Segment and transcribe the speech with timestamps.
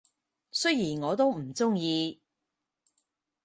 [0.49, 2.19] 雖然我都唔鍾意